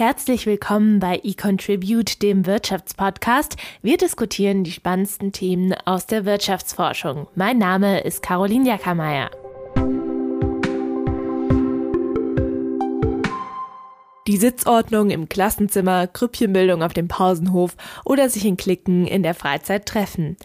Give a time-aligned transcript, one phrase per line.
[0.00, 3.56] Herzlich willkommen bei eContribute, dem Wirtschaftspodcast.
[3.82, 7.26] Wir diskutieren die spannendsten Themen aus der Wirtschaftsforschung.
[7.34, 9.30] Mein Name ist Caroline Jackermeier.
[14.26, 17.76] Die Sitzordnung im Klassenzimmer, Grüppchenbildung auf dem Pausenhof
[18.06, 20.38] oder sich in Klicken in der Freizeit treffen.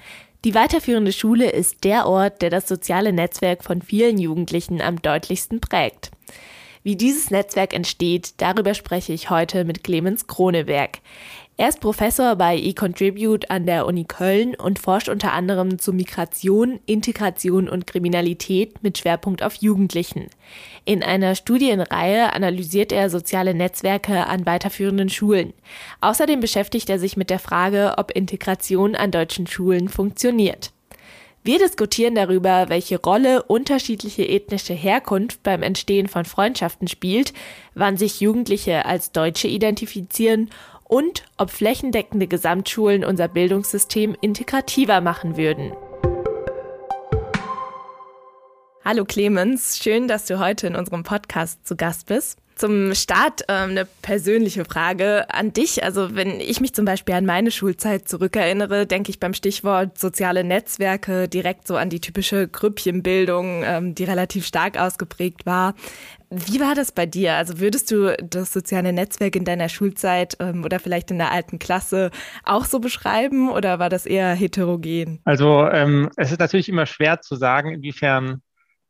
[0.44, 5.62] Die weiterführende Schule ist der Ort, der das soziale Netzwerk von vielen Jugendlichen am deutlichsten
[5.62, 6.12] prägt.
[6.86, 11.00] Wie dieses Netzwerk entsteht, darüber spreche ich heute mit Clemens Kroneberg.
[11.58, 16.80] Er ist Professor bei eContribute an der Uni Köln und forscht unter anderem zu Migration,
[16.86, 20.28] Integration und Kriminalität mit Schwerpunkt auf Jugendlichen.
[20.86, 25.54] In einer Studienreihe analysiert er soziale Netzwerke an weiterführenden Schulen.
[26.02, 30.72] Außerdem beschäftigt er sich mit der Frage, ob Integration an deutschen Schulen funktioniert.
[31.46, 37.34] Wir diskutieren darüber, welche Rolle unterschiedliche ethnische Herkunft beim Entstehen von Freundschaften spielt,
[37.76, 40.50] wann sich Jugendliche als Deutsche identifizieren
[40.86, 45.74] und ob flächendeckende Gesamtschulen unser Bildungssystem integrativer machen würden.
[48.84, 52.40] Hallo Clemens, schön, dass du heute in unserem Podcast zu Gast bist.
[52.56, 55.84] Zum Start ähm, eine persönliche Frage an dich.
[55.84, 60.46] Also wenn ich mich zum Beispiel an meine Schulzeit zurückerinnere, denke ich beim Stichwort soziale
[60.46, 65.76] Netzwerke direkt so an die typische Grüppchenbildung, ähm, die relativ stark ausgeprägt war.
[66.30, 67.34] Wie war das bei dir?
[67.34, 71.60] Also würdest du das soziale Netzwerk in deiner Schulzeit ähm, oder vielleicht in der alten
[71.60, 72.10] Klasse
[72.44, 75.20] auch so beschreiben oder war das eher heterogen?
[75.24, 78.42] Also ähm, es ist natürlich immer schwer zu sagen, inwiefern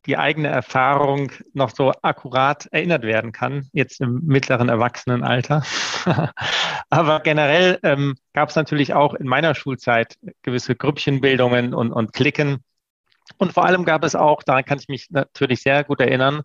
[0.05, 5.63] die eigene Erfahrung noch so akkurat erinnert werden kann, jetzt im mittleren Erwachsenenalter.
[6.89, 12.63] Aber generell ähm, gab es natürlich auch in meiner Schulzeit gewisse Grüppchenbildungen und, und Klicken.
[13.37, 16.41] Und vor allem gab es auch, daran kann ich mich natürlich sehr gut erinnern,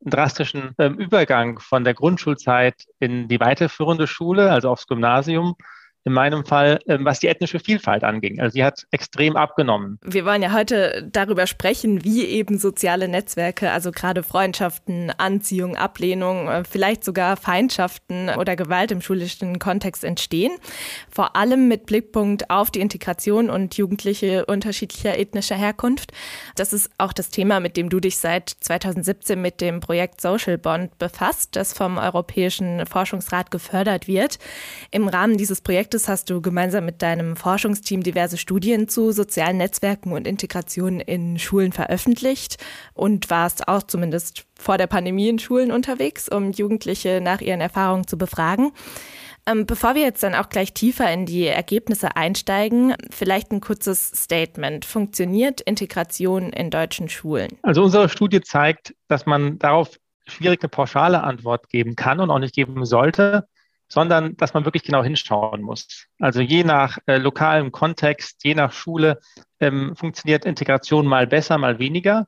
[0.00, 5.56] einen drastischen ähm, Übergang von der Grundschulzeit in die weiterführende Schule, also aufs Gymnasium
[6.04, 8.38] in meinem Fall, ähm, was die ethnische Vielfalt anging.
[8.38, 9.98] Also sie hat extrem abgenommen.
[10.04, 16.48] Wir wollen ja heute darüber sprechen, wie eben soziale Netzwerke, also gerade Freundschaften, Anziehung, Ablehnung,
[16.48, 20.52] äh, vielleicht sogar Feindschaften oder Gewalt im schulischen Kontext entstehen.
[21.10, 26.12] Vor allem mit Blickpunkt auf die Integration und Jugendliche unterschiedlicher ethnischer Herkunft.
[26.54, 30.58] Das ist auch das Thema, mit dem du dich seit 2017 mit dem Projekt Social
[30.58, 34.38] Bond befasst, das vom Europäischen Forschungsrat gefördert wird.
[34.90, 39.58] Im Rahmen dieses Projekts Projektes hast du gemeinsam mit deinem Forschungsteam diverse Studien zu sozialen
[39.58, 42.56] Netzwerken und Integration in Schulen veröffentlicht
[42.94, 48.08] und warst auch zumindest vor der Pandemie in Schulen unterwegs, um Jugendliche nach ihren Erfahrungen
[48.08, 48.72] zu befragen.
[49.46, 54.10] Ähm, bevor wir jetzt dann auch gleich tiefer in die Ergebnisse einsteigen, vielleicht ein kurzes
[54.16, 54.84] Statement.
[54.84, 57.50] Funktioniert Integration in deutschen Schulen?
[57.62, 59.90] Also unsere Studie zeigt, dass man darauf
[60.26, 63.46] schwierig eine pauschale Antwort geben kann und auch nicht geben sollte
[63.94, 66.06] sondern dass man wirklich genau hinschauen muss.
[66.18, 69.20] Also je nach äh, lokalem Kontext, je nach Schule
[69.60, 72.26] ähm, funktioniert Integration mal besser, mal weniger.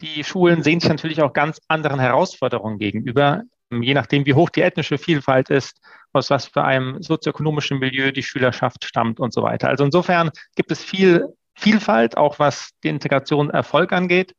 [0.00, 4.48] Die Schulen sehen sich natürlich auch ganz anderen Herausforderungen gegenüber, ähm, je nachdem, wie hoch
[4.48, 5.82] die ethnische Vielfalt ist,
[6.14, 9.68] aus was für einem sozioökonomischen Milieu die Schülerschaft stammt und so weiter.
[9.68, 14.34] Also insofern gibt es viel Vielfalt, auch was die Integration Erfolg angeht.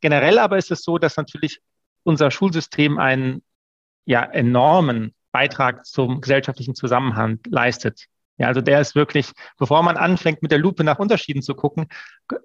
[0.00, 1.60] Generell aber ist es so, dass natürlich
[2.02, 3.42] unser Schulsystem einen
[4.04, 8.06] ja, enormen Beitrag zum gesellschaftlichen Zusammenhang leistet.
[8.38, 11.88] Ja, also der ist wirklich, bevor man anfängt, mit der Lupe nach Unterschieden zu gucken,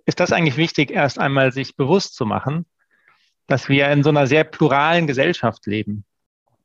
[0.05, 2.65] ist das eigentlich wichtig, erst einmal sich bewusst zu machen,
[3.47, 6.03] dass wir in so einer sehr pluralen Gesellschaft leben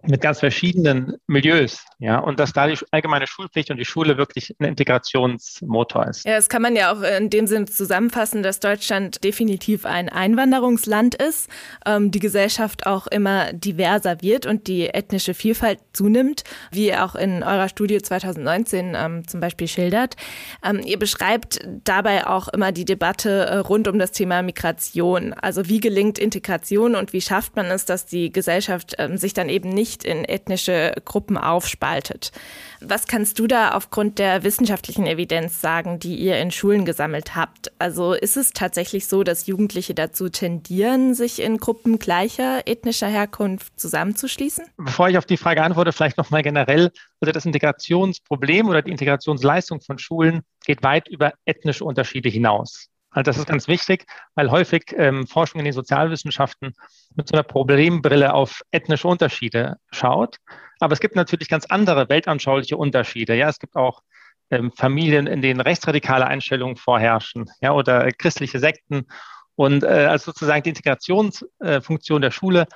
[0.09, 4.55] mit ganz verschiedenen Milieus, ja, und dass da die allgemeine Schulpflicht und die Schule wirklich
[4.59, 6.25] ein Integrationsmotor ist.
[6.25, 11.15] Ja, das kann man ja auch in dem Sinne zusammenfassen, dass Deutschland definitiv ein Einwanderungsland
[11.15, 11.49] ist,
[11.85, 17.15] ähm, die Gesellschaft auch immer diverser wird und die ethnische Vielfalt zunimmt, wie ihr auch
[17.15, 20.17] in eurer Studie 2019 ähm, zum Beispiel schildert.
[20.65, 25.33] Ähm, ihr beschreibt dabei auch immer die Debatte äh, rund um das Thema Migration.
[25.33, 29.49] Also wie gelingt Integration und wie schafft man es, dass die Gesellschaft ähm, sich dann
[29.49, 32.33] eben nicht nicht in ethnische Gruppen aufspaltet.
[32.81, 37.73] Was kannst du da aufgrund der wissenschaftlichen Evidenz sagen, die ihr in Schulen gesammelt habt?
[37.79, 43.79] Also ist es tatsächlich so, dass Jugendliche dazu tendieren, sich in Gruppen gleicher ethnischer Herkunft
[43.81, 44.67] zusammenzuschließen?
[44.77, 46.91] Bevor ich auf die Frage antworte, vielleicht noch mal generell.
[47.21, 52.89] Also das Integrationsproblem oder die Integrationsleistung von Schulen geht weit über ethnische Unterschiede hinaus.
[53.17, 54.05] Also das ist ganz wichtig,
[54.35, 56.75] weil häufig ähm, Forschung in den Sozialwissenschaften
[57.15, 60.37] mit so einer Problembrille auf ethnische Unterschiede schaut.
[60.81, 63.35] Aber es gibt natürlich ganz andere weltanschauliche Unterschiede.
[63.35, 64.03] Ja, es gibt auch
[64.51, 69.07] ähm, Familien, in denen rechtsradikale Einstellungen vorherrschen, ja, oder äh, christliche Sekten.
[69.55, 72.67] Und äh, also sozusagen die Integrationsfunktion äh, der Schule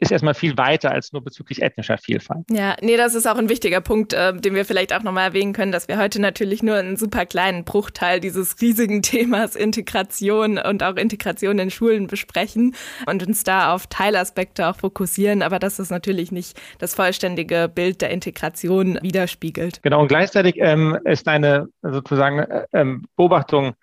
[0.00, 2.44] ist erstmal viel weiter als nur bezüglich ethnischer Vielfalt.
[2.50, 5.52] Ja, nee, das ist auch ein wichtiger Punkt, äh, den wir vielleicht auch nochmal erwähnen
[5.52, 10.82] können, dass wir heute natürlich nur einen super kleinen Bruchteil dieses riesigen Themas Integration und
[10.82, 12.74] auch Integration in Schulen besprechen
[13.06, 18.00] und uns da auf Teilaspekte auch fokussieren, aber dass das natürlich nicht das vollständige Bild
[18.00, 19.82] der Integration widerspiegelt.
[19.82, 23.74] Genau, und gleichzeitig ähm, ist eine sozusagen äh, ähm, Beobachtung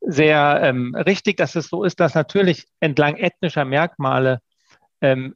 [0.00, 4.40] sehr ähm, richtig, dass es so ist, dass natürlich entlang ethnischer Merkmale
[5.00, 5.34] ähm,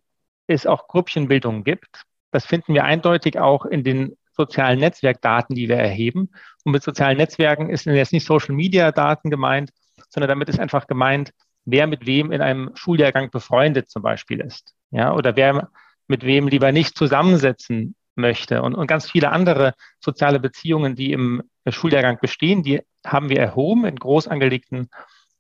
[0.51, 2.05] es auch Grüppchenbildungen gibt.
[2.31, 6.31] Das finden wir eindeutig auch in den sozialen Netzwerkdaten, die wir erheben.
[6.65, 9.71] Und mit sozialen Netzwerken ist jetzt nicht Social Media Daten gemeint,
[10.09, 11.33] sondern damit ist einfach gemeint,
[11.65, 14.75] wer mit wem in einem Schuljahrgang befreundet zum Beispiel ist.
[14.91, 15.69] Ja, oder wer
[16.09, 18.63] mit wem lieber nicht zusammensetzen möchte.
[18.63, 23.85] Und, und ganz viele andere soziale Beziehungen, die im Schuljahrgang bestehen, die haben wir erhoben
[23.85, 24.89] in groß angelegten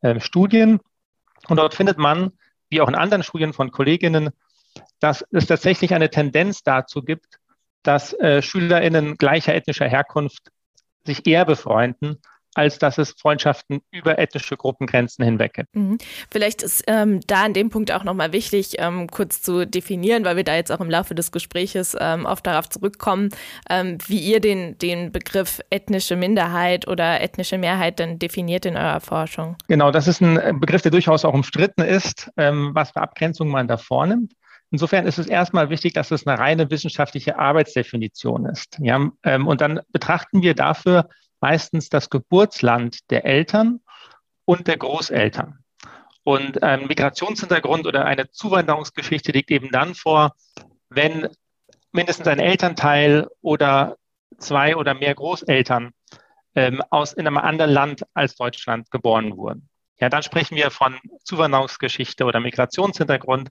[0.02, 0.80] äh, Studien.
[1.48, 2.32] Und dort findet man,
[2.68, 4.30] wie auch in anderen Studien von Kolleginnen,
[5.00, 7.38] dass es tatsächlich eine Tendenz dazu gibt,
[7.82, 10.50] dass äh, SchülerInnen gleicher ethnischer Herkunft
[11.04, 12.18] sich eher befreunden
[12.54, 15.74] als dass es Freundschaften über ethnische Gruppengrenzen hinweg gibt.
[15.74, 15.98] Mhm.
[16.30, 20.36] Vielleicht ist ähm, da an dem Punkt auch nochmal wichtig, ähm, kurz zu definieren, weil
[20.36, 23.28] wir da jetzt auch im Laufe des Gespräches ähm, oft darauf zurückkommen,
[23.68, 29.00] ähm, wie ihr den, den Begriff ethnische Minderheit oder ethnische Mehrheit denn definiert in eurer
[29.00, 29.56] Forschung.
[29.68, 33.68] Genau, das ist ein Begriff, der durchaus auch umstritten ist, ähm, was für Abgrenzungen man
[33.68, 34.32] da vornimmt.
[34.70, 38.78] Insofern ist es erstmal wichtig, dass es eine reine wissenschaftliche Arbeitsdefinition ist.
[38.80, 41.08] Ja, ähm, und dann betrachten wir dafür
[41.40, 43.80] meistens das Geburtsland der Eltern
[44.44, 45.58] und der Großeltern.
[46.22, 50.34] Und ein Migrationshintergrund oder eine Zuwanderungsgeschichte liegt eben dann vor,
[50.88, 51.28] wenn
[51.92, 53.96] mindestens ein Elternteil oder
[54.38, 55.92] zwei oder mehr Großeltern
[56.54, 59.68] ähm, aus in einem anderen Land als Deutschland geboren wurden.
[59.98, 63.50] Ja, dann sprechen wir von Zuwanderungsgeschichte oder Migrationshintergrund.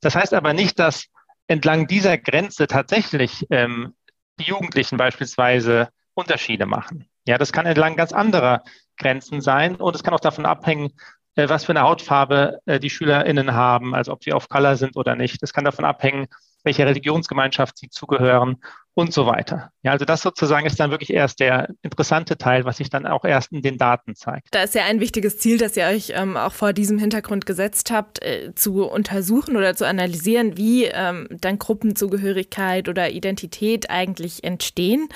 [0.00, 1.06] Das heißt aber nicht, dass
[1.46, 3.94] entlang dieser Grenze tatsächlich ähm,
[4.38, 7.08] die Jugendlichen beispielsweise Unterschiede machen.
[7.26, 8.62] Ja, das kann entlang ganz anderer
[8.96, 10.92] Grenzen sein und es kann auch davon abhängen,
[11.34, 14.96] äh, was für eine Hautfarbe äh, die SchülerInnen haben, also ob sie auf Color sind
[14.96, 15.42] oder nicht.
[15.42, 16.26] Es kann davon abhängen,
[16.64, 18.58] welcher Religionsgemeinschaft sie zugehören
[18.98, 19.70] und so weiter.
[19.82, 23.24] Ja, also das sozusagen ist dann wirklich erst der interessante Teil, was sich dann auch
[23.24, 24.48] erst in den Daten zeigt.
[24.50, 27.92] Da ist ja ein wichtiges Ziel, das ihr euch ähm, auch vor diesem Hintergrund gesetzt
[27.92, 35.08] habt, äh, zu untersuchen oder zu analysieren, wie ähm, dann Gruppenzugehörigkeit oder Identität eigentlich entstehen.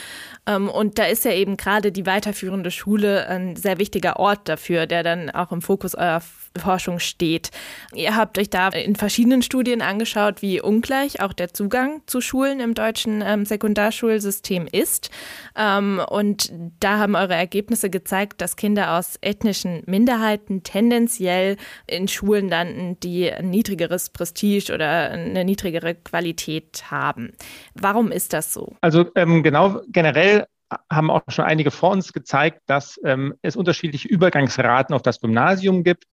[0.46, 4.86] Ähm, und da ist ja eben gerade die weiterführende Schule ein sehr wichtiger Ort dafür,
[4.86, 6.22] der dann auch im Fokus eurer
[6.58, 7.50] Forschung steht.
[7.94, 12.60] Ihr habt euch da in verschiedenen Studien angeschaut, wie ungleich auch der Zugang zu Schulen
[12.60, 15.10] im deutschen ähm, Sekundarschulsystem ist.
[15.56, 21.56] Ähm, und da haben eure Ergebnisse gezeigt, dass Kinder aus ethnischen Minderheiten tendenziell
[21.86, 27.32] in Schulen landen, die ein niedrigeres Prestige oder eine niedrigere Qualität haben.
[27.74, 28.76] Warum ist das so?
[28.80, 30.46] Also ähm, genau generell
[30.90, 35.84] haben auch schon einige vor uns gezeigt, dass ähm, es unterschiedliche Übergangsraten auf das Gymnasium
[35.84, 36.04] gibt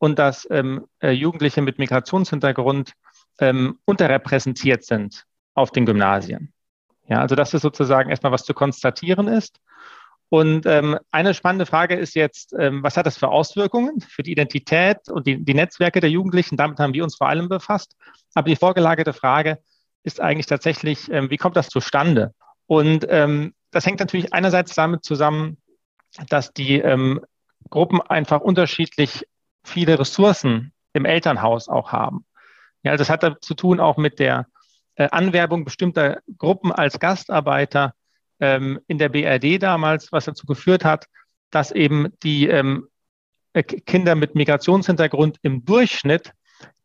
[0.00, 2.94] und dass ähm, äh, Jugendliche mit Migrationshintergrund
[3.38, 6.52] ähm, unterrepräsentiert sind auf den Gymnasien.
[7.06, 9.60] Ja, also das ist sozusagen erstmal was zu konstatieren ist.
[10.30, 14.32] Und ähm, eine spannende Frage ist jetzt, ähm, was hat das für Auswirkungen für die
[14.32, 16.56] Identität und die, die Netzwerke der Jugendlichen?
[16.56, 17.94] Damit haben wir uns vor allem befasst.
[18.34, 19.58] Aber die vorgelagerte Frage
[20.02, 22.32] ist eigentlich tatsächlich, ähm, wie kommt das zustande?
[22.66, 25.58] Und ähm, das hängt natürlich einerseits damit zusammen,
[26.28, 27.20] dass die ähm,
[27.68, 29.26] Gruppen einfach unterschiedlich
[29.64, 32.24] viele Ressourcen im Elternhaus auch haben.
[32.82, 34.46] Ja, das hat zu tun auch mit der
[34.94, 37.94] äh, Anwerbung bestimmter Gruppen als Gastarbeiter
[38.40, 41.06] ähm, in der BRD damals, was dazu geführt hat,
[41.50, 42.88] dass eben die ähm,
[43.52, 46.32] äh, Kinder mit Migrationshintergrund im Durchschnitt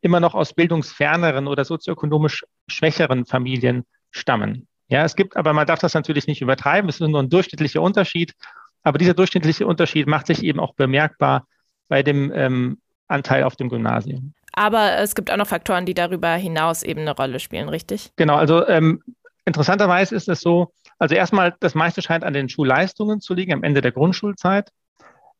[0.00, 4.68] immer noch aus bildungsferneren oder sozioökonomisch schwächeren Familien stammen.
[4.88, 7.82] Ja, es gibt, aber man darf das natürlich nicht übertreiben, es ist nur ein durchschnittlicher
[7.82, 8.34] Unterschied.
[8.82, 11.46] Aber dieser durchschnittliche Unterschied macht sich eben auch bemerkbar
[11.88, 12.78] bei dem ähm,
[13.08, 14.34] Anteil auf dem Gymnasium.
[14.52, 18.10] Aber es gibt auch noch Faktoren, die darüber hinaus eben eine Rolle spielen, richtig?
[18.16, 19.02] Genau, also ähm,
[19.44, 23.62] interessanterweise ist es so, also erstmal, das meiste scheint an den Schulleistungen zu liegen am
[23.62, 24.70] Ende der Grundschulzeit.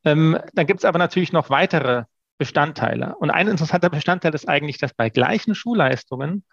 [0.05, 2.05] Ähm, dann gibt es aber natürlich noch weitere
[2.39, 3.17] Bestandteile.
[3.19, 6.45] Und ein interessanter Bestandteil ist eigentlich, dass bei gleichen Schulleistungen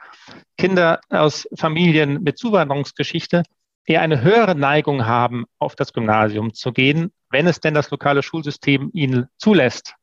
[0.57, 3.43] Kinder aus Familien mit Zuwanderungsgeschichte
[3.85, 8.23] eher eine höhere Neigung haben, auf das Gymnasium zu gehen, wenn es denn das lokale
[8.23, 9.95] Schulsystem ihnen zulässt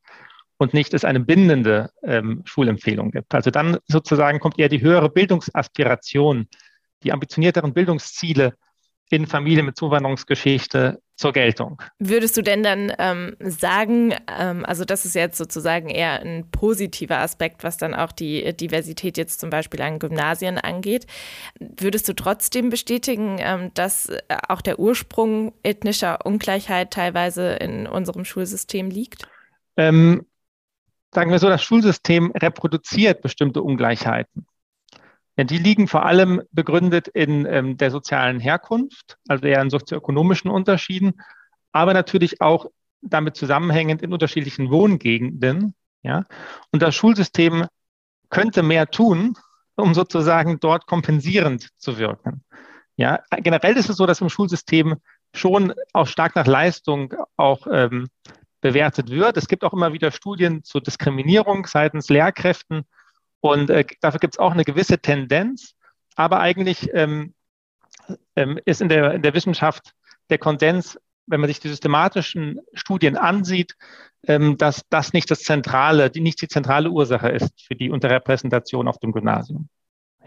[0.57, 3.33] und nicht es eine bindende ähm, Schulempfehlung gibt.
[3.33, 6.47] Also dann sozusagen kommt eher die höhere Bildungsaspiration,
[7.03, 8.53] die ambitionierteren Bildungsziele
[9.11, 11.81] in Familien mit Zuwanderungsgeschichte zur Geltung.
[11.99, 17.19] Würdest du denn dann ähm, sagen, ähm, also das ist jetzt sozusagen eher ein positiver
[17.19, 21.05] Aspekt, was dann auch die Diversität jetzt zum Beispiel an Gymnasien angeht.
[21.59, 28.25] Würdest du trotzdem bestätigen, ähm, dass äh, auch der Ursprung ethnischer Ungleichheit teilweise in unserem
[28.25, 29.27] Schulsystem liegt?
[29.77, 30.25] Ähm,
[31.13, 34.47] sagen wir so, das Schulsystem reproduziert bestimmte Ungleichheiten.
[35.37, 40.51] Ja, die liegen vor allem begründet in ähm, der sozialen Herkunft, also eher in sozioökonomischen
[40.51, 41.21] Unterschieden,
[41.71, 42.65] aber natürlich auch
[43.01, 45.73] damit zusammenhängend in unterschiedlichen Wohngegenden.
[46.03, 46.25] Ja?
[46.71, 47.65] Und das Schulsystem
[48.29, 49.35] könnte mehr tun,
[49.75, 52.43] um sozusagen dort kompensierend zu wirken.
[52.97, 54.97] Ja, generell ist es so, dass im Schulsystem
[55.33, 58.09] schon auch stark nach Leistung auch ähm,
[58.59, 59.37] bewertet wird.
[59.37, 62.83] Es gibt auch immer wieder Studien zur Diskriminierung seitens Lehrkräften
[63.41, 65.73] und äh, dafür gibt es auch eine gewisse Tendenz.
[66.15, 67.33] Aber eigentlich ähm,
[68.35, 69.93] ähm, ist in der, in der Wissenschaft
[70.29, 73.75] der Konsens, wenn man sich die systematischen Studien ansieht,
[74.27, 78.87] ähm, dass das nicht das zentrale, die, nicht die zentrale Ursache ist für die Unterrepräsentation
[78.87, 79.67] auf dem Gymnasium.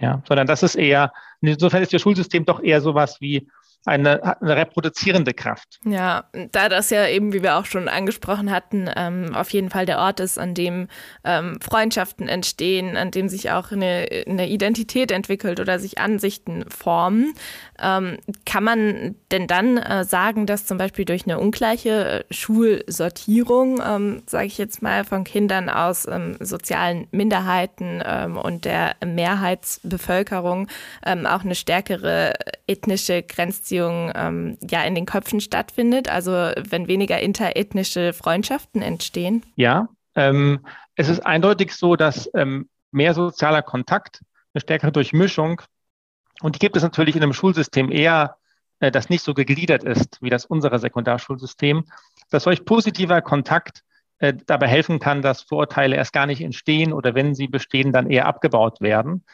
[0.01, 3.49] Ja, sondern das ist eher, insofern ist das Schulsystem doch eher sowas wie
[3.85, 5.79] eine, eine reproduzierende Kraft.
[5.85, 9.85] Ja, da das ja eben, wie wir auch schon angesprochen hatten, ähm, auf jeden Fall
[9.85, 10.89] der Ort ist, an dem
[11.23, 17.35] ähm, Freundschaften entstehen, an dem sich auch eine, eine Identität entwickelt oder sich Ansichten formen,
[17.79, 23.83] ähm, kann man denn dann äh, sagen, dass zum Beispiel durch eine ungleiche äh, Schulsortierung,
[23.87, 30.69] ähm, sage ich jetzt mal, von Kindern aus ähm, sozialen Minderheiten ähm, und der Mehrheitsbevölkerung
[31.05, 32.35] auch eine stärkere
[32.67, 39.45] ethnische Grenzziehung Beziehung ähm, ja in den Köpfen stattfindet, also wenn weniger interethnische Freundschaften entstehen?
[39.57, 40.61] Ja, ähm,
[40.95, 44.21] es ist eindeutig so, dass ähm, mehr sozialer Kontakt,
[44.53, 45.61] eine stärkere Durchmischung,
[46.41, 48.37] und die gibt es natürlich in einem Schulsystem eher,
[48.79, 51.85] äh, das nicht so gegliedert ist wie das unsere Sekundarschulsystem,
[52.31, 53.83] dass solch positiver Kontakt
[54.19, 58.09] äh, dabei helfen kann, dass Vorurteile erst gar nicht entstehen oder wenn sie bestehen, dann
[58.09, 59.25] eher abgebaut werden.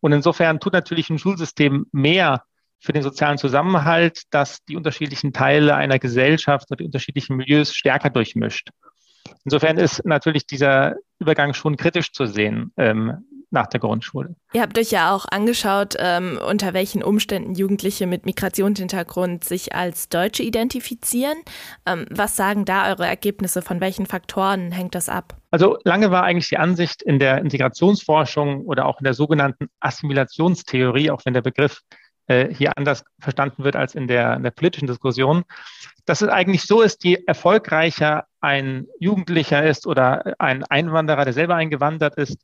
[0.00, 2.42] Und insofern tut natürlich ein Schulsystem mehr
[2.84, 8.10] für den sozialen Zusammenhalt, dass die unterschiedlichen Teile einer Gesellschaft oder die unterschiedlichen Milieus stärker
[8.10, 8.68] durchmischt.
[9.44, 12.72] Insofern ist natürlich dieser Übergang schon kritisch zu sehen.
[12.76, 13.24] Ähm,
[13.54, 14.36] nach der Grundschule.
[14.52, 20.10] Ihr habt euch ja auch angeschaut, ähm, unter welchen Umständen Jugendliche mit Migrationshintergrund sich als
[20.10, 21.38] Deutsche identifizieren.
[21.86, 23.62] Ähm, was sagen da eure Ergebnisse?
[23.62, 25.36] Von welchen Faktoren hängt das ab?
[25.50, 31.10] Also lange war eigentlich die Ansicht in der Integrationsforschung oder auch in der sogenannten Assimilationstheorie,
[31.10, 31.80] auch wenn der Begriff
[32.26, 35.44] hier anders verstanden wird als in der, in der politischen Diskussion,
[36.06, 41.54] dass es eigentlich so ist, je erfolgreicher ein Jugendlicher ist oder ein Einwanderer, der selber
[41.54, 42.38] eingewandert ist,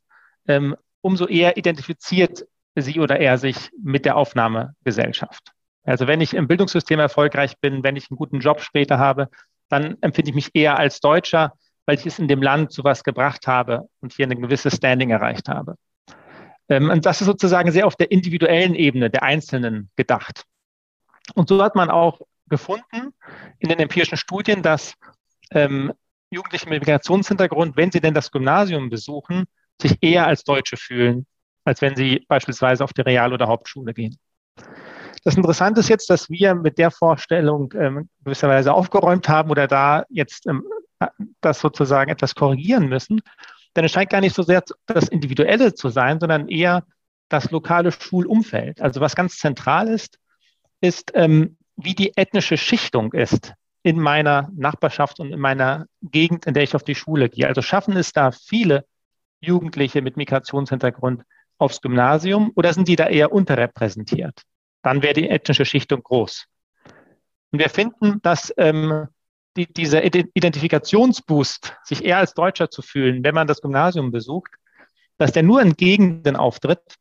[0.47, 2.45] ähm, umso eher identifiziert
[2.75, 5.51] sie oder er sich mit der Aufnahmegesellschaft.
[5.83, 9.29] Also wenn ich im Bildungssystem erfolgreich bin, wenn ich einen guten Job später habe,
[9.69, 11.53] dann empfinde ich mich eher als Deutscher,
[11.85, 15.09] weil ich es in dem Land zu was gebracht habe und hier eine gewisse Standing
[15.09, 15.75] erreicht habe.
[16.71, 20.45] Ähm, und das ist sozusagen sehr auf der individuellen Ebene der Einzelnen gedacht.
[21.35, 23.13] Und so hat man auch gefunden
[23.59, 24.93] in den empirischen Studien, dass
[25.51, 25.91] ähm,
[26.29, 29.45] Jugendliche mit Migrationshintergrund, wenn sie denn das Gymnasium besuchen,
[29.81, 31.25] sich eher als Deutsche fühlen,
[31.65, 34.17] als wenn sie beispielsweise auf die Real- oder Hauptschule gehen.
[35.25, 40.05] Das Interessante ist jetzt, dass wir mit der Vorstellung ähm, gewisserweise aufgeräumt haben oder da
[40.09, 40.63] jetzt ähm,
[41.41, 43.21] das sozusagen etwas korrigieren müssen
[43.75, 46.85] denn es scheint gar nicht so sehr das Individuelle zu sein, sondern eher
[47.29, 48.81] das lokale Schulumfeld.
[48.81, 50.19] Also was ganz zentral ist,
[50.81, 56.53] ist, ähm, wie die ethnische Schichtung ist in meiner Nachbarschaft und in meiner Gegend, in
[56.53, 57.47] der ich auf die Schule gehe.
[57.47, 58.85] Also schaffen es da viele
[59.39, 61.23] Jugendliche mit Migrationshintergrund
[61.57, 64.41] aufs Gymnasium oder sind die da eher unterrepräsentiert?
[64.83, 66.45] Dann wäre die ethnische Schichtung groß.
[67.51, 69.07] Und wir finden, dass ähm,
[69.57, 74.51] die, dieser Identifikationsboost, sich eher als Deutscher zu fühlen, wenn man das Gymnasium besucht,
[75.17, 76.95] dass der nur in Gegenden auftritt,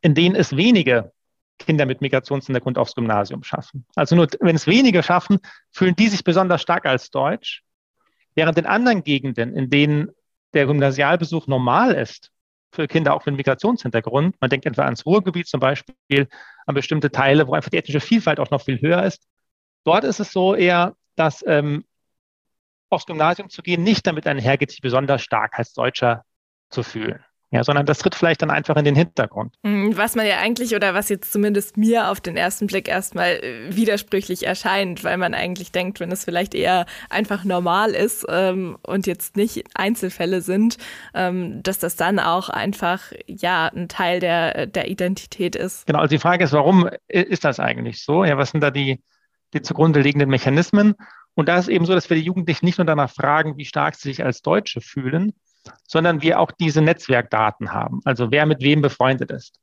[0.00, 1.12] in denen es wenige
[1.58, 3.84] Kinder mit Migrationshintergrund aufs Gymnasium schaffen.
[3.94, 5.38] Also nur wenn es wenige schaffen,
[5.70, 7.62] fühlen die sich besonders stark als Deutsch,
[8.34, 10.10] während in anderen Gegenden, in denen
[10.54, 12.30] der Gymnasialbesuch normal ist,
[12.72, 16.28] für Kinder auch mit Migrationshintergrund, man denkt etwa ans Ruhrgebiet zum Beispiel,
[16.66, 19.26] an bestimmte Teile, wo einfach die ethnische Vielfalt auch noch viel höher ist,
[19.84, 21.84] dort ist es so eher, dass ähm,
[22.88, 26.24] aufs Gymnasium zu gehen nicht damit einhergeht, sich besonders stark als Deutscher
[26.70, 27.24] zu fühlen.
[27.52, 29.56] Ja, sondern das tritt vielleicht dann einfach in den Hintergrund.
[29.64, 33.42] Mhm, was man ja eigentlich oder was jetzt zumindest mir auf den ersten Blick erstmal
[33.42, 38.78] äh, widersprüchlich erscheint, weil man eigentlich denkt, wenn es vielleicht eher einfach normal ist ähm,
[38.82, 40.76] und jetzt nicht Einzelfälle sind,
[41.12, 45.88] ähm, dass das dann auch einfach ja ein Teil der, der Identität ist.
[45.88, 48.24] Genau, also die Frage ist, warum ist das eigentlich so?
[48.24, 49.02] Ja, was sind da die,
[49.54, 50.94] die zugrunde liegenden Mechanismen.
[51.34, 53.94] Und da ist eben so, dass wir die Jugendlichen nicht nur danach fragen, wie stark
[53.94, 55.32] sie sich als Deutsche fühlen,
[55.86, 59.58] sondern wir auch diese Netzwerkdaten haben, also wer mit wem befreundet ist.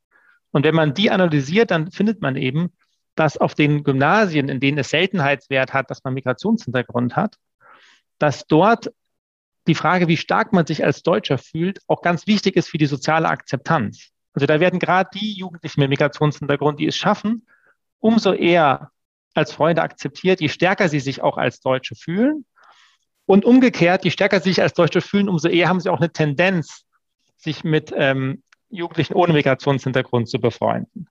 [0.50, 2.72] Und wenn man die analysiert, dann findet man eben,
[3.14, 7.36] dass auf den Gymnasien, in denen es Seltenheitswert hat, dass man Migrationshintergrund hat,
[8.18, 8.92] dass dort
[9.66, 12.86] die Frage, wie stark man sich als Deutscher fühlt, auch ganz wichtig ist für die
[12.86, 14.10] soziale Akzeptanz.
[14.32, 17.46] Also da werden gerade die Jugendlichen mit Migrationshintergrund, die es schaffen,
[17.98, 18.92] umso eher
[19.38, 22.44] als Freunde akzeptiert, je stärker sie sich auch als Deutsche fühlen.
[23.26, 26.12] Und umgekehrt, je stärker sie sich als Deutsche fühlen, umso eher haben sie auch eine
[26.12, 26.84] Tendenz,
[27.36, 31.08] sich mit ähm, Jugendlichen ohne Migrationshintergrund zu befreunden.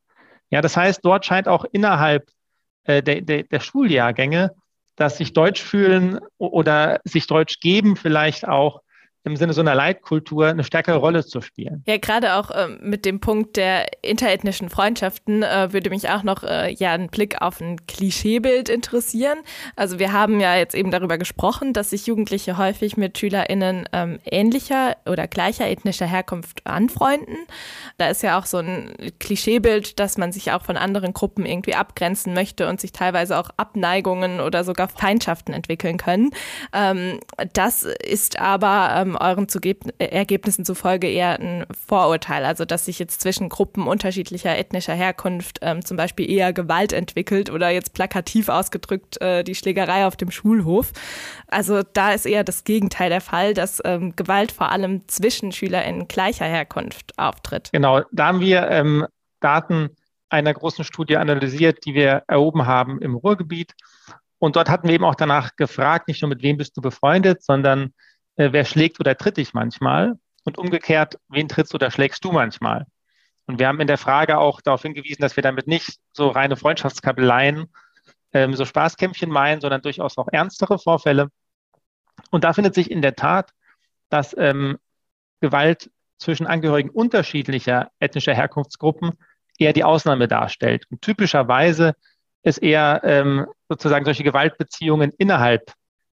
[0.49, 2.29] Ja, das heißt, dort scheint auch innerhalb
[2.83, 4.55] äh, der, der, der Schuljahrgänge,
[4.95, 8.81] dass sich Deutsch fühlen oder sich Deutsch geben vielleicht auch
[9.27, 11.83] im Sinne so einer Leitkultur eine stärkere Rolle zu spielen.
[11.85, 16.43] Ja, gerade auch äh, mit dem Punkt der interethnischen Freundschaften äh, würde mich auch noch
[16.43, 19.37] äh, ja ein Blick auf ein Klischeebild interessieren.
[19.75, 24.19] Also wir haben ja jetzt eben darüber gesprochen, dass sich Jugendliche häufig mit SchülerInnen ähm,
[24.25, 27.37] ähnlicher oder gleicher ethnischer Herkunft anfreunden.
[27.97, 31.75] Da ist ja auch so ein Klischeebild, dass man sich auch von anderen Gruppen irgendwie
[31.75, 36.31] abgrenzen möchte und sich teilweise auch Abneigungen oder sogar Feindschaften entwickeln können.
[36.73, 37.19] Ähm,
[37.53, 43.21] das ist aber ähm, euren Zugeb Ergebnissen zufolge eher ein Vorurteil, also dass sich jetzt
[43.21, 49.21] zwischen Gruppen unterschiedlicher ethnischer Herkunft ähm, zum Beispiel eher Gewalt entwickelt oder jetzt plakativ ausgedrückt
[49.21, 50.91] äh, die Schlägerei auf dem Schulhof.
[51.47, 56.07] Also da ist eher das Gegenteil der Fall, dass ähm, Gewalt vor allem zwischen SchülerInnen
[56.07, 57.69] gleicher Herkunft auftritt.
[57.71, 59.05] Genau, da haben wir ähm,
[59.39, 59.89] Daten
[60.29, 63.73] einer großen Studie analysiert, die wir erhoben haben im Ruhrgebiet.
[64.39, 67.43] Und dort hatten wir eben auch danach gefragt, nicht nur mit wem bist du befreundet,
[67.43, 67.93] sondern
[68.37, 72.85] äh, wer schlägt oder tritt dich manchmal und umgekehrt, wen trittst oder schlägst du manchmal.
[73.45, 76.55] Und wir haben in der Frage auch darauf hingewiesen, dass wir damit nicht so reine
[76.55, 77.67] Freundschaftskabeleien,
[78.33, 81.29] ähm, so Spaßkämpfchen meinen, sondern durchaus auch ernstere Vorfälle.
[82.31, 83.51] Und da findet sich in der Tat,
[84.09, 84.77] dass ähm,
[85.39, 89.13] Gewalt zwischen Angehörigen unterschiedlicher ethnischer Herkunftsgruppen
[89.57, 90.85] eher die Ausnahme darstellt.
[90.89, 91.93] Und typischerweise
[92.43, 95.73] ist eher ähm, sozusagen solche Gewaltbeziehungen innerhalb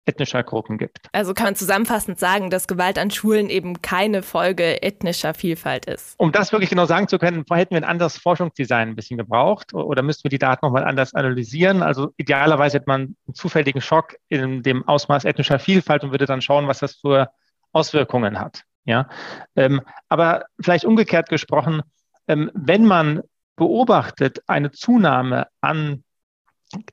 [0.08, 1.06] ethnischer Gruppen gibt.
[1.12, 6.14] Also kann man zusammenfassend sagen, dass Gewalt an Schulen eben keine Folge ethnischer Vielfalt ist.
[6.18, 9.74] Um das wirklich genau sagen zu können, hätten wir ein anderes Forschungsdesign ein bisschen gebraucht
[9.74, 11.82] oder müssten wir die Daten nochmal anders analysieren.
[11.82, 16.40] Also idealerweise hätte man einen zufälligen Schock in dem Ausmaß ethnischer Vielfalt und würde dann
[16.40, 17.28] schauen, was das für
[17.72, 18.62] Auswirkungen hat.
[18.84, 19.08] Ja,
[19.54, 21.82] ähm, aber vielleicht umgekehrt gesprochen,
[22.26, 23.22] ähm, wenn man
[23.56, 26.04] beobachtet eine Zunahme an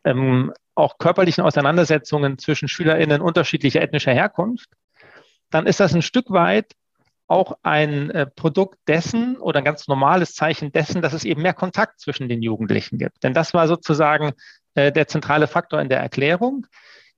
[0.04, 4.70] ähm, auch körperlichen Auseinandersetzungen zwischen SchülerInnen unterschiedlicher ethnischer Herkunft,
[5.50, 6.74] dann ist das ein Stück weit
[7.28, 11.54] auch ein äh, Produkt dessen oder ein ganz normales Zeichen dessen, dass es eben mehr
[11.54, 13.24] Kontakt zwischen den Jugendlichen gibt.
[13.24, 14.34] Denn das war sozusagen
[14.76, 16.68] äh, der zentrale Faktor in der Erklärung,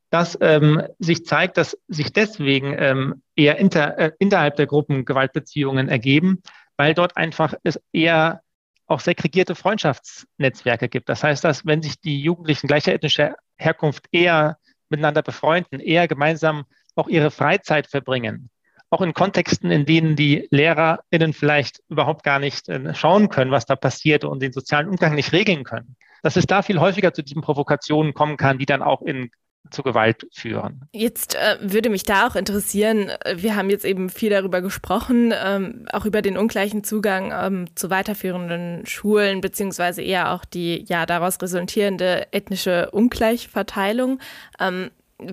[0.09, 5.89] dass ähm, sich zeigt, dass sich deswegen ähm, eher inter, äh, innerhalb der Gruppen Gewaltbeziehungen
[5.89, 6.41] ergeben,
[6.77, 8.41] weil dort einfach es eher
[8.87, 11.09] auch segregierte Freundschaftsnetzwerke gibt.
[11.09, 14.57] Das heißt, dass wenn sich die Jugendlichen gleicher ethnischer Herkunft eher
[14.89, 18.49] miteinander befreunden, eher gemeinsam auch ihre Freizeit verbringen,
[18.89, 23.65] auch in Kontexten, in denen die LehrerInnen vielleicht überhaupt gar nicht äh, schauen können, was
[23.65, 27.21] da passiert und den sozialen Umgang nicht regeln können, dass es da viel häufiger zu
[27.21, 29.29] diesen Provokationen kommen kann, die dann auch in
[29.71, 30.81] zu Gewalt führen.
[30.91, 35.33] Jetzt äh, würde mich da auch interessieren, äh, wir haben jetzt eben viel darüber gesprochen,
[35.35, 41.05] ähm, auch über den ungleichen Zugang ähm, zu weiterführenden Schulen, beziehungsweise eher auch die ja
[41.05, 44.19] daraus resultierende ethnische Ungleichverteilung.
[44.59, 44.91] Ähm,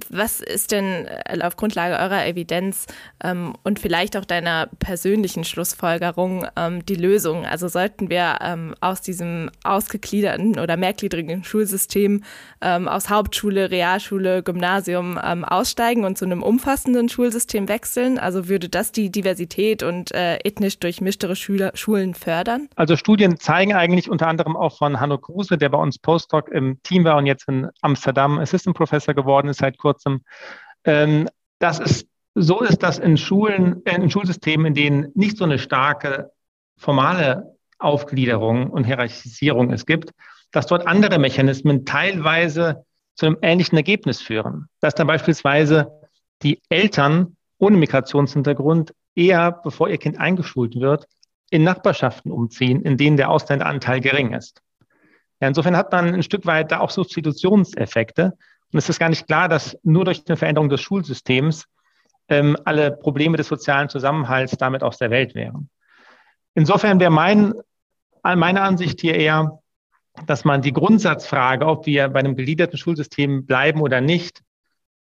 [0.08, 2.86] was ist denn äh, auf Grundlage eurer Evidenz
[3.22, 7.44] ähm, und vielleicht auch deiner persönlichen Schlussfolgerung ähm, die Lösung?
[7.44, 12.24] Also sollten wir ähm, aus diesem ausgegliederten oder mehrgliedrigen Schulsystem
[12.62, 18.18] ähm, aus Hauptschule, Realschule, Gymnasium ähm, aussteigen und zu einem umfassenden Schulsystem wechseln?
[18.18, 22.68] Also würde das die Diversität und äh, ethnisch durchmischtere Schüler, Schulen fördern?
[22.76, 26.82] Also Studien zeigen eigentlich unter anderem auch von Hanno Kruse, der bei uns Postdoc im
[26.84, 30.22] Team war und jetzt in Amsterdam Assistant Professor geworden ist, seit kurzem,
[30.84, 35.44] ähm, dass es so ist, dass in Schulen, äh, in Schulsystemen, in denen nicht so
[35.44, 36.30] eine starke
[36.76, 40.10] formale Aufgliederung und Hierarchisierung es gibt,
[40.52, 42.84] dass dort andere Mechanismen teilweise
[43.14, 44.68] zu einem ähnlichen Ergebnis führen.
[44.80, 45.92] Dass dann beispielsweise
[46.42, 51.06] die Eltern ohne Migrationshintergrund eher, bevor ihr Kind eingeschult wird,
[51.50, 54.60] in Nachbarschaften umziehen, in denen der Ausländeranteil gering ist.
[55.40, 58.32] Ja, insofern hat man ein Stück weit da auch Substitutionseffekte,
[58.74, 61.66] und es ist gar nicht klar, dass nur durch eine Veränderung des Schulsystems
[62.28, 65.70] ähm, alle Probleme des sozialen Zusammenhalts damit aus der Welt wären.
[66.54, 67.54] Insofern wäre mein,
[68.24, 69.60] meine Ansicht hier eher,
[70.26, 74.42] dass man die Grundsatzfrage, ob wir bei einem gegliederten Schulsystem bleiben oder nicht,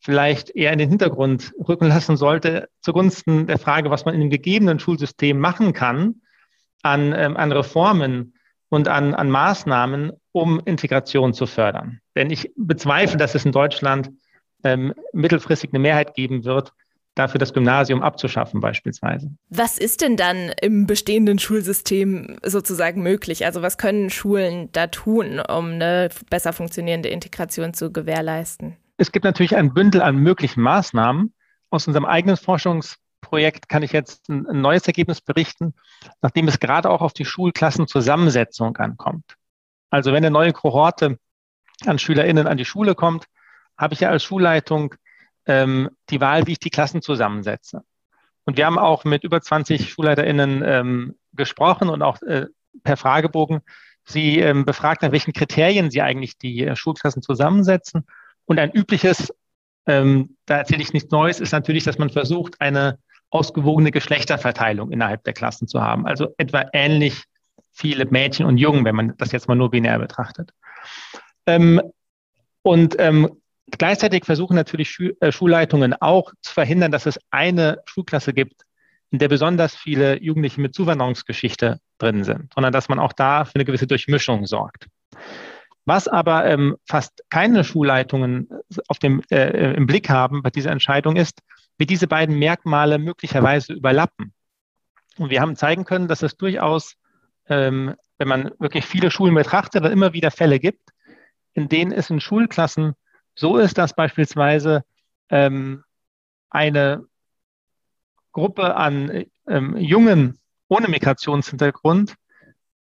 [0.01, 4.31] vielleicht eher in den Hintergrund rücken lassen sollte, zugunsten der Frage, was man in dem
[4.31, 6.23] gegebenen Schulsystem machen kann
[6.83, 8.35] an, ähm, an Reformen
[8.71, 12.01] und an, an Maßnahmen, um Integration zu fördern.
[12.17, 14.11] Denn ich bezweifle, dass es in Deutschland
[14.65, 16.73] ähm, mittelfristig eine Mehrheit geben wird,
[17.15, 19.31] dafür das Gymnasium abzuschaffen beispielsweise.
[19.49, 23.45] Was ist denn dann im bestehenden Schulsystem sozusagen möglich?
[23.45, 28.77] Also was können Schulen da tun, um eine besser funktionierende Integration zu gewährleisten?
[28.97, 31.35] Es gibt natürlich ein Bündel an möglichen Maßnahmen.
[31.71, 32.37] Aus unserem eigenen
[33.31, 35.75] Forschungsprojekt kann ich jetzt ein, ein neues Ergebnis berichten,
[36.21, 39.37] nachdem es gerade auch auf die Schulklassenzusammensetzung ankommt.
[39.91, 41.19] Also wenn eine neue Kohorte
[41.87, 43.27] an SchülerInnen an die Schule kommt,
[43.79, 44.95] habe ich ja als Schulleitung
[45.47, 47.83] ähm, die Wahl, wie ich die Klassen zusammensetze.
[48.45, 52.47] Und wir haben auch mit über 20 SchulleiterInnen ähm, gesprochen und auch äh,
[52.83, 53.61] per Fragebogen
[54.05, 58.07] sie ähm, befragt, nach welchen Kriterien sie eigentlich die äh, Schulklassen zusammensetzen.
[58.45, 59.33] Und ein übliches,
[59.87, 62.99] ähm, da erzähle ich nichts Neues, ist natürlich, dass man versucht, eine
[63.31, 66.07] ausgewogene Geschlechterverteilung innerhalb der Klassen zu haben.
[66.07, 67.25] Also etwa ähnlich
[67.73, 70.53] viele Mädchen und Jungen, wenn man das jetzt mal nur binär betrachtet.
[71.47, 71.81] Ähm,
[72.63, 73.41] und ähm,
[73.79, 78.63] Gleichzeitig versuchen natürlich Schu äh, Schulleitungen auch zu verhindern, dass es eine Schulklasse gibt,
[79.11, 83.55] in der besonders viele Jugendliche mit Zuwanderungsgeschichte drin sind, sondern dass man auch da für
[83.57, 84.87] eine gewisse Durchmischung sorgt.
[85.85, 88.49] Was aber ähm, fast keine Schulleitungen
[88.89, 91.41] auf dem, äh, im Blick haben bei dieser Entscheidung ist,
[91.81, 94.35] wie diese beiden Merkmale möglicherweise überlappen.
[95.17, 96.97] Und wir haben zeigen können, dass es durchaus,
[97.49, 100.91] ähm, wenn man wirklich viele Schulen betrachtet, dann immer wieder Fälle gibt,
[101.55, 102.93] in denen es in Schulklassen
[103.35, 104.85] so ist, dass beispielsweise
[105.31, 105.83] ähm,
[106.51, 107.07] eine
[108.33, 110.39] Gruppe an ähm, Jungen
[110.69, 112.15] ohne Migrationshintergrund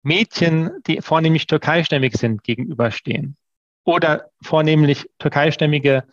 [0.01, 3.37] Mädchen, die vornehmlich türkeistämmig sind, gegenüberstehen.
[3.83, 6.03] Oder vornehmlich türkeistämmige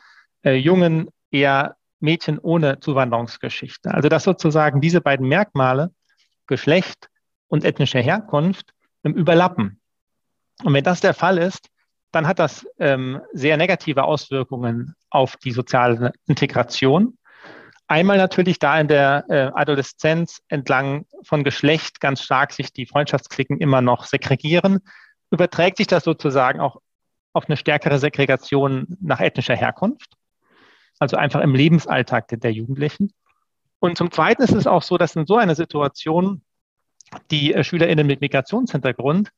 [0.44, 3.92] äh, Jungen eher Mädchen ohne Zuwanderungsgeschichte.
[3.92, 5.90] Also dass sozusagen diese beiden Merkmale,
[6.46, 7.08] Geschlecht
[7.48, 8.70] und ethnische Herkunft,
[9.02, 9.80] überlappen.
[10.62, 11.68] Und wenn das der Fall ist,
[12.12, 17.18] dann hat das ähm, sehr negative Auswirkungen auf die soziale Integration.
[17.86, 23.58] Einmal natürlich da in der äh, Adoleszenz entlang von Geschlecht ganz stark sich die Freundschaftsklicken
[23.58, 24.80] immer noch segregieren,
[25.30, 26.80] überträgt sich das sozusagen auch
[27.32, 30.14] auf eine stärkere Segregation nach ethnischer Herkunft,
[30.98, 33.12] also einfach im Lebensalltag der, Jugendlichen.
[33.80, 36.42] Und zum Zweiten ist es auch so, dass in so einer Situation
[37.30, 39.30] die äh, SchülerInnen mit Migrationshintergrund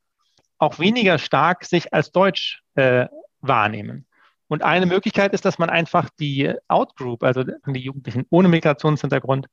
[0.59, 3.07] auch weniger stark sich als deutsch äh,
[3.41, 4.05] wahrnehmen.
[4.47, 9.47] Und eine Möglichkeit ist, dass man einfach die Outgroup, also die Jugendlichen ohne Migrationshintergrund,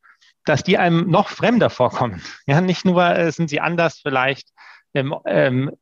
[0.44, 2.22] dass die einem noch fremder vorkommen.
[2.46, 4.50] Ja, nicht nur äh, sind sie anders vielleicht
[4.94, 5.72] ähm, ähm,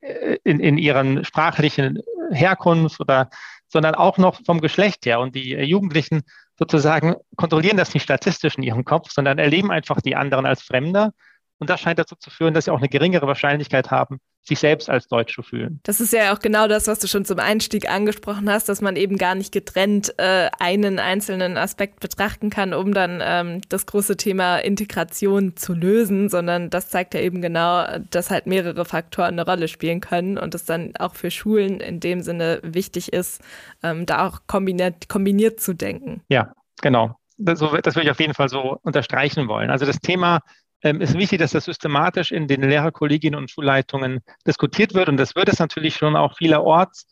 [0.44, 1.98] in, in ihren sprachlichen
[2.30, 3.28] Herkunft oder,
[3.72, 5.18] sondern auch noch vom Geschlecht her.
[5.20, 6.22] Und die Jugendlichen
[6.58, 11.12] sozusagen kontrollieren das nicht statistisch in ihrem Kopf, sondern erleben einfach die anderen als Fremder.
[11.62, 14.90] Und das scheint dazu zu führen, dass sie auch eine geringere Wahrscheinlichkeit haben, sich selbst
[14.90, 15.78] als Deutsch zu fühlen.
[15.84, 18.96] Das ist ja auch genau das, was du schon zum Einstieg angesprochen hast, dass man
[18.96, 24.16] eben gar nicht getrennt äh, einen einzelnen Aspekt betrachten kann, um dann ähm, das große
[24.16, 29.46] Thema Integration zu lösen, sondern das zeigt ja eben genau, dass halt mehrere Faktoren eine
[29.46, 33.40] Rolle spielen können und es dann auch für Schulen in dem Sinne wichtig ist,
[33.84, 36.22] ähm, da auch kombiniert, kombiniert zu denken.
[36.28, 37.14] Ja, genau.
[37.38, 39.70] Das, das würde ich auf jeden Fall so unterstreichen wollen.
[39.70, 40.40] Also das Thema
[40.82, 45.08] ähm, ist wichtig, dass das systematisch in den Lehrerkollegien und Schulleitungen diskutiert wird.
[45.08, 47.06] Und das wird es natürlich schon auch vielerorts.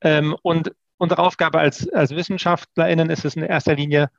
[0.00, 4.10] Ähm, und unsere Aufgabe als, als WissenschaftlerInnen ist es in erster Linie,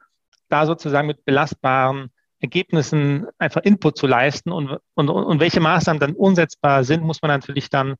[0.49, 6.13] da sozusagen mit belastbaren Ergebnissen einfach Input zu leisten und, und, und welche Maßnahmen dann
[6.13, 7.95] umsetzbar sind, muss man natürlich dann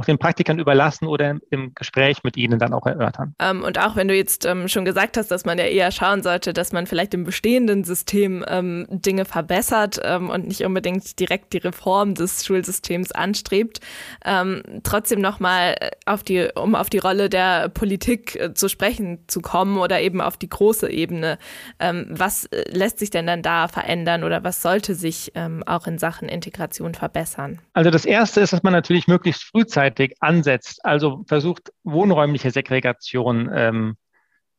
[0.00, 3.34] auch den Praktikern überlassen oder im, Gespräch mit ihnen dann auch erörtern.
[3.38, 6.22] Ähm, und auch wenn du jetzt ähm, schon gesagt hast, dass man ja eher schauen
[6.22, 11.52] sollte, dass man vielleicht im bestehenden System ähm, Dinge verbessert ähm, und nicht unbedingt direkt
[11.52, 13.80] die Reform des Schulsystems anstrebt,
[14.24, 19.40] ähm, trotzdem nochmal auf die, um auf die Rolle der Politik äh, zu sprechen zu
[19.40, 21.38] kommen oder eben auf die große Ebene.
[21.78, 25.32] Ähm, was äh, lässt sich denn dann da verändern oder was sollte sich
[25.66, 27.60] auch in Sachen Integration verbessern?
[27.72, 33.50] Also das erste ist, dass man natürlich möglichst frühzeitig frühzeitig ansetzt, also versucht, wohnräumliche Segregation
[33.52, 33.96] ähm,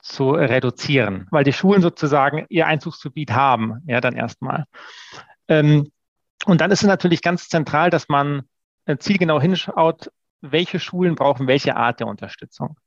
[0.02, 4.66] zu reduzieren, weil die Schulen sozusagen ihr Einzugsgebiet haben, ja, dann erstmal.
[5.48, 5.92] Ähm,
[6.46, 8.44] und dann ist es natürlich ganz zentral, dass man
[8.86, 12.78] äh, zielgenau hinschaut, welche Schulen brauchen welche Art der Unterstützung.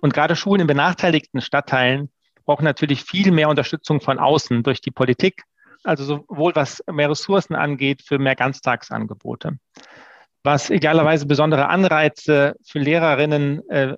[0.00, 2.10] Und gerade Schulen in benachteiligten Stadtteilen
[2.46, 5.42] brauchen natürlich viel mehr Unterstützung von außen durch die Politik,
[5.84, 9.58] also sowohl was mehr Ressourcen angeht für mehr Ganztagsangebote.
[10.46, 13.96] Was idealerweise besondere Anreize für Lehrerinnen äh,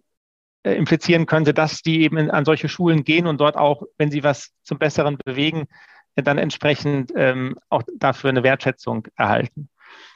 [0.64, 4.24] äh, implizieren könnte, dass die eben an solche Schulen gehen und dort auch, wenn sie
[4.24, 5.68] was zum Besseren bewegen,
[6.16, 9.68] dann entsprechend ähm, auch dafür eine Wertschätzung erhalten.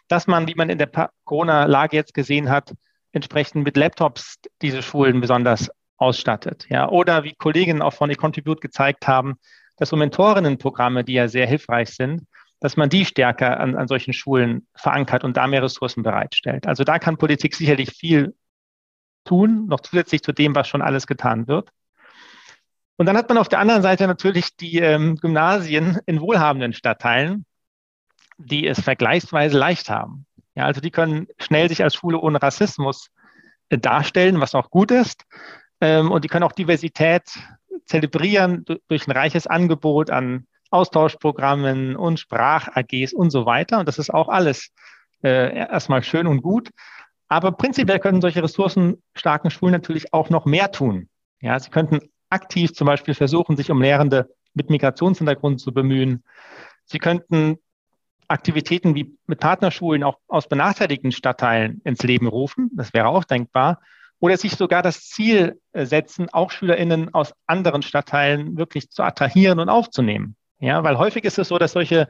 [0.08, 0.90] Dass man, wie man in der
[1.24, 2.74] Corona-Lage jetzt gesehen hat,
[3.12, 6.66] entsprechend mit Laptops diese Schulen besonders ausstattet.
[6.68, 9.36] Ja, oder wie Kolleginnen auch von eContribute gezeigt haben,
[9.76, 12.26] dass so Mentorinnenprogramme, die ja sehr hilfreich sind,
[12.62, 16.68] dass man die stärker an, an solchen Schulen verankert und da mehr Ressourcen bereitstellt.
[16.68, 18.36] Also da kann Politik sicherlich viel
[19.24, 21.70] tun, noch zusätzlich zu dem, was schon alles getan wird.
[22.96, 27.46] Und dann hat man auf der anderen Seite natürlich die ähm, Gymnasien in wohlhabenden Stadtteilen,
[28.38, 30.24] die es vergleichsweise leicht haben.
[30.54, 33.10] Ja, also die können schnell sich als Schule ohne Rassismus
[33.70, 35.24] äh, darstellen, was auch gut ist.
[35.80, 37.24] Ähm, und die können auch Diversität
[37.86, 43.78] zelebrieren durch ein reiches Angebot an Austauschprogrammen und Sprach-AGs und so weiter.
[43.78, 44.70] Und das ist auch alles
[45.22, 46.70] äh, erstmal schön und gut.
[47.28, 51.08] Aber prinzipiell können solche ressourcenstarken Schulen natürlich auch noch mehr tun.
[51.40, 56.24] Ja, sie könnten aktiv zum Beispiel versuchen, sich um Lehrende mit Migrationshintergrund zu bemühen.
[56.84, 57.58] Sie könnten
[58.28, 62.70] Aktivitäten wie mit Partnerschulen auch aus benachteiligten Stadtteilen ins Leben rufen.
[62.74, 63.80] Das wäre auch denkbar.
[64.20, 69.58] Oder sich sogar das Ziel äh, setzen, auch SchülerInnen aus anderen Stadtteilen wirklich zu attrahieren
[69.58, 70.36] und aufzunehmen.
[70.62, 72.08] Ja, weil häufig ist es so, dass solche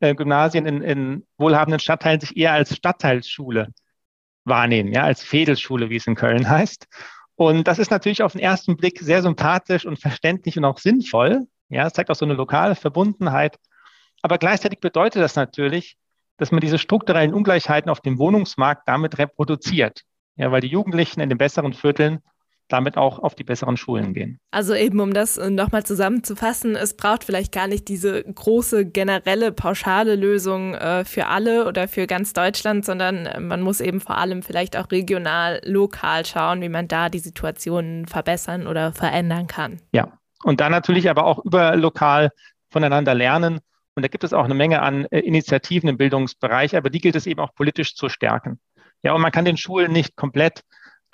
[0.00, 3.68] äh, Gymnasien in, in wohlhabenden Stadtteilen sich eher als Stadtteilsschule
[4.44, 6.88] wahrnehmen, ja, als Fädelschule, wie es in Köln heißt.
[7.36, 11.46] Und das ist natürlich auf den ersten Blick sehr sympathisch und verständlich und auch sinnvoll.
[11.68, 13.60] Ja, es zeigt auch so eine lokale Verbundenheit.
[14.22, 15.96] Aber gleichzeitig bedeutet das natürlich,
[16.36, 20.02] dass man diese strukturellen Ungleichheiten auf dem Wohnungsmarkt damit reproduziert.
[20.34, 22.18] Ja, weil die Jugendlichen in den besseren Vierteln
[22.68, 24.38] damit auch auf die besseren Schulen gehen.
[24.50, 29.52] Also eben, um das äh, nochmal zusammenzufassen, es braucht vielleicht gar nicht diese große generelle
[29.52, 34.18] pauschale Lösung äh, für alle oder für ganz Deutschland, sondern äh, man muss eben vor
[34.18, 39.80] allem vielleicht auch regional, lokal schauen, wie man da die Situationen verbessern oder verändern kann.
[39.92, 42.30] Ja, und dann natürlich aber auch überlokal
[42.70, 43.60] voneinander lernen.
[43.96, 47.14] Und da gibt es auch eine Menge an äh, Initiativen im Bildungsbereich, aber die gilt
[47.14, 48.58] es eben auch politisch zu stärken.
[49.02, 50.62] Ja, und man kann den Schulen nicht komplett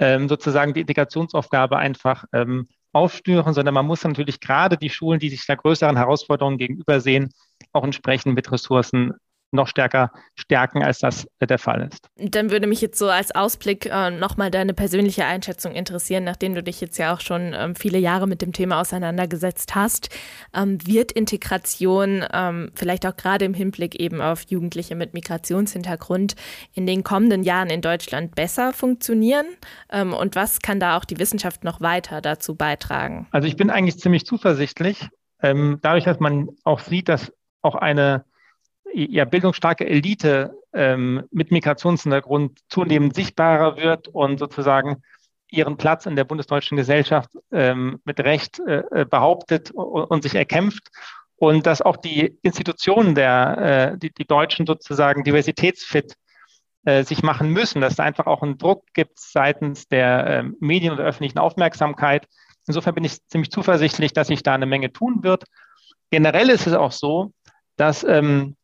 [0.01, 5.29] ähm, sozusagen die Integrationsaufgabe einfach ähm, aufstören, sondern man muss natürlich gerade die Schulen, die
[5.29, 7.31] sich da größeren Herausforderungen gegenübersehen,
[7.73, 9.13] auch entsprechend mit Ressourcen
[9.53, 12.07] noch stärker stärken, als das der Fall ist.
[12.17, 16.63] Dann würde mich jetzt so als Ausblick äh, nochmal deine persönliche Einschätzung interessieren, nachdem du
[16.63, 20.11] dich jetzt ja auch schon ähm, viele Jahre mit dem Thema auseinandergesetzt hast.
[20.55, 26.37] Ähm, wird Integration ähm, vielleicht auch gerade im Hinblick eben auf Jugendliche mit Migrationshintergrund
[26.73, 29.47] in den kommenden Jahren in Deutschland besser funktionieren?
[29.91, 33.27] Ähm, und was kann da auch die Wissenschaft noch weiter dazu beitragen?
[33.33, 35.09] Also ich bin eigentlich ziemlich zuversichtlich,
[35.43, 37.33] ähm, dadurch, dass man auch sieht, dass
[37.63, 38.25] auch eine
[38.93, 45.03] ja, bildungsstarke Elite ähm, mit Migrationshintergrund zunehmend sichtbarer wird und sozusagen
[45.51, 50.35] ihren Platz in der bundesdeutschen Gesellschaft ähm, mit Recht äh, äh behauptet und, und, sich
[50.35, 50.89] erkämpft
[51.37, 56.15] und dass auch die Institutionen der, äh, die, die Deutschen sozusagen diversitätsfit
[56.85, 60.93] äh, sich machen müssen, dass es einfach auch einen Druck gibt seitens der äh, Medien
[60.93, 62.27] und der öffentlichen Aufmerksamkeit.
[62.67, 65.45] Insofern bin ich ziemlich zuversichtlich, dass sich da eine Menge tun wird.
[66.11, 67.33] Generell ist es auch so,
[67.77, 68.57] dass ähm,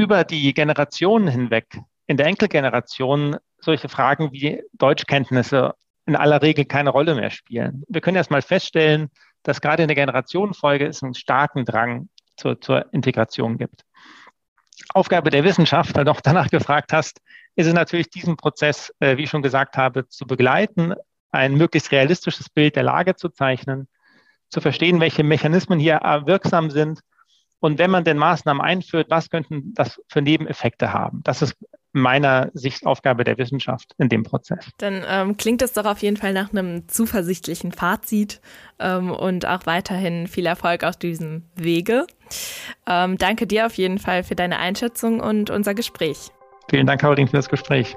[0.00, 5.74] über die Generationen hinweg, in der Enkelgeneration, solche Fragen wie Deutschkenntnisse
[6.06, 7.84] in aller Regel keine Rolle mehr spielen.
[7.86, 9.10] Wir können erst mal feststellen,
[9.42, 13.82] dass gerade in der Generationenfolge es einen starken Drang zur, zur Integration gibt.
[14.94, 17.20] Aufgabe der Wissenschaft, weil du auch danach gefragt hast,
[17.54, 20.94] ist es natürlich, diesen Prozess, äh, wie ich schon gesagt habe, zu begleiten,
[21.30, 23.86] ein möglichst realistisches Bild der Lage zu zeichnen,
[24.48, 27.00] zu verstehen, welche Mechanismen hier wirksam sind
[27.60, 31.20] und wenn man denn Maßnahmen einführt, was könnten das für Nebeneffekte haben?
[31.24, 31.56] Das ist
[31.92, 34.70] meiner Sicht Aufgabe der Wissenschaft in dem Prozess.
[34.78, 38.40] Dann ähm, klingt es doch auf jeden Fall nach einem zuversichtlichen Fazit
[38.78, 42.06] ähm, und auch weiterhin viel Erfolg auf diesem Wege.
[42.86, 46.28] Ähm, danke dir auf jeden Fall für deine Einschätzung und unser Gespräch.
[46.68, 47.96] Vielen Dank, Caroline, für das Gespräch.